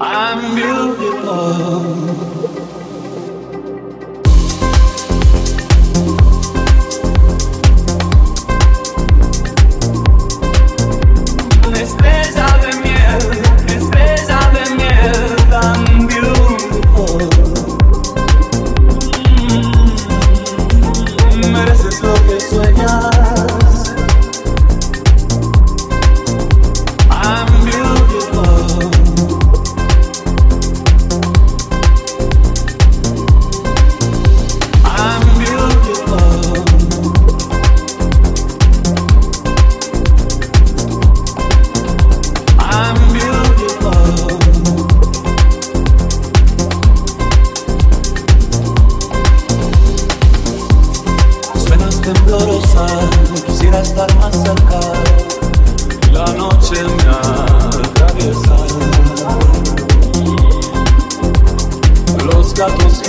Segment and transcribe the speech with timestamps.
[0.00, 2.49] I'm beautiful.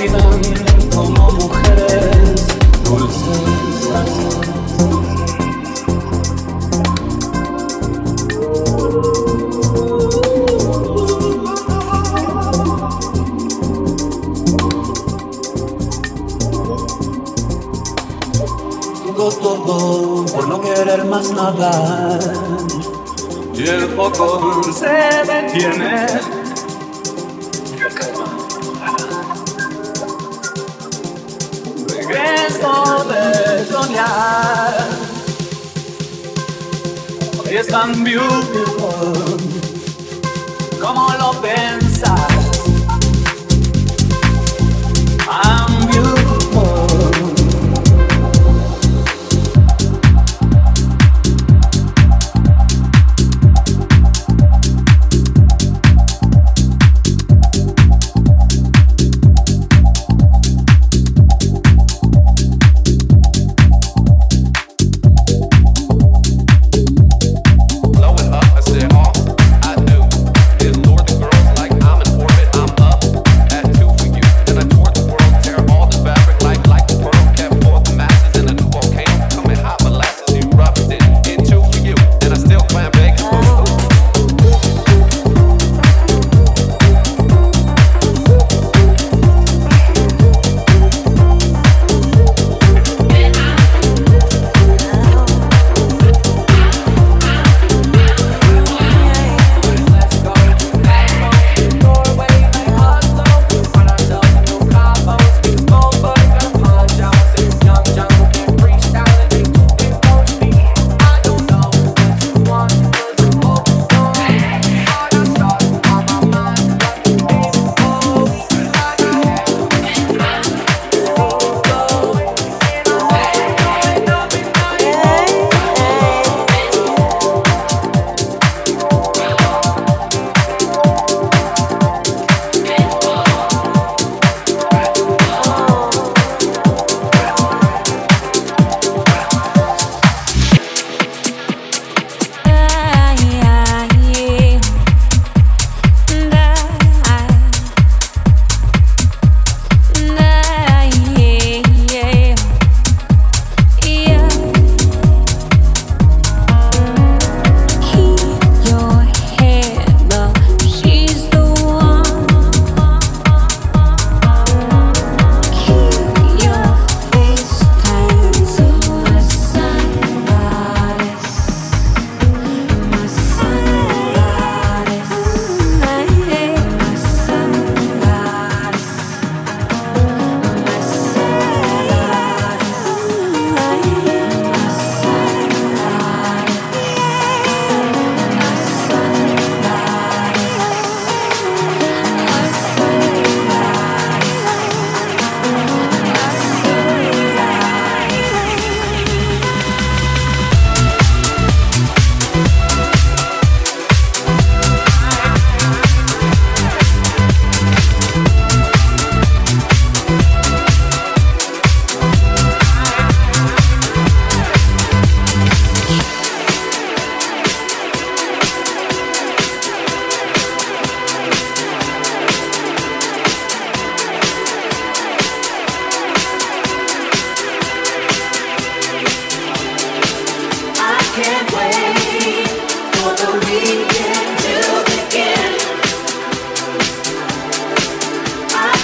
[0.10, 2.48] como mujeres
[2.84, 3.62] dulces
[19.42, 22.20] todo por no querer más nada.
[23.54, 24.88] Y el foco se
[25.32, 26.31] detiene
[33.82, 34.88] soñar.
[37.50, 39.38] Es tan beautiful
[40.82, 41.91] como lo pensé.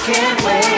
[0.07, 0.76] can't wait.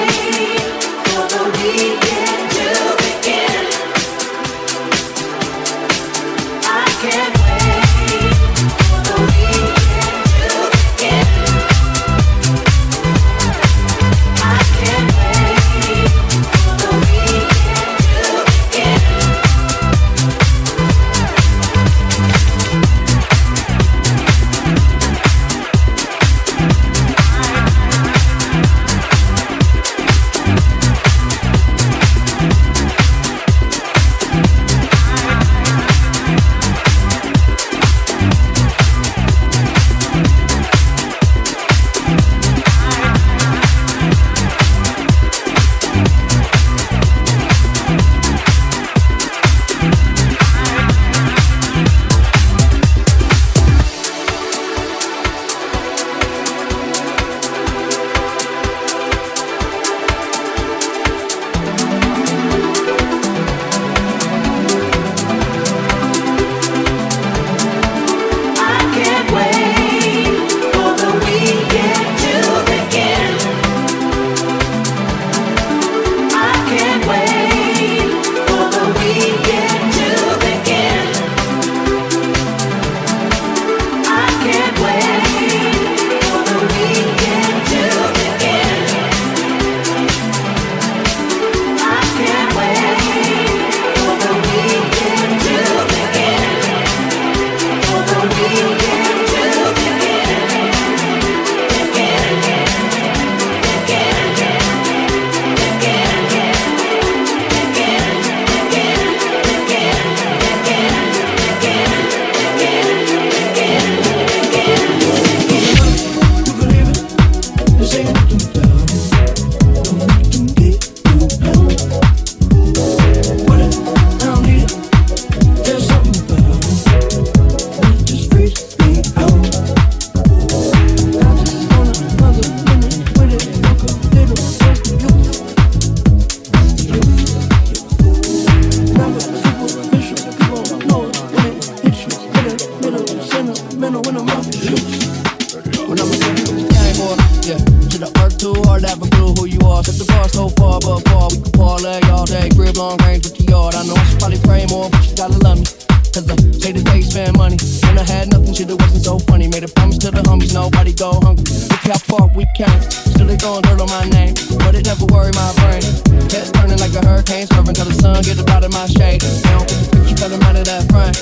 [148.04, 149.84] I work too hard, never knew who you are?
[149.84, 152.48] Set the bar so far, but far, we can parlay all day.
[152.56, 153.76] Grip long range with the yard.
[153.76, 155.68] I know I should probably pray more, but you gotta love me.
[156.16, 157.60] Cause I day the day spend money.
[157.84, 159.52] When I had nothing, shit, it wasn't so funny.
[159.52, 161.44] Made a promise to the homies, nobody go hungry.
[161.44, 162.82] Look how far we came.
[163.12, 165.84] Still they throwing dirt on my name, but it never worried my brain.
[166.32, 169.20] Head's turning like a hurricane, swerving till the sun gets out of my shade.
[169.44, 171.20] Now, picture, tell them of that front.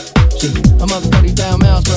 [0.78, 1.90] I'm up 30 down miles,